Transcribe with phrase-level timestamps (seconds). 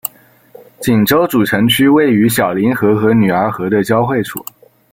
[0.79, 4.43] 锦州主城区位于小凌河和女儿河的交汇处。